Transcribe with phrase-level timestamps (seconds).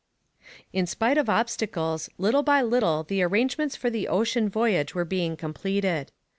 [0.73, 5.37] In spite of obstacles, little by little the arrangements for the ocean voyage were being
[5.37, 6.11] completed.